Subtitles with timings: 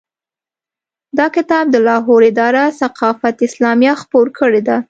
[1.17, 4.77] دا کتاب د لاهور اداره ثقافت اسلامیه خپور کړی دی.